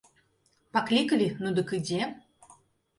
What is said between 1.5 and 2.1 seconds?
дык ідзе.